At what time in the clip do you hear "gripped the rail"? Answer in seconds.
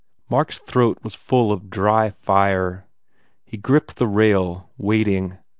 3.55-4.71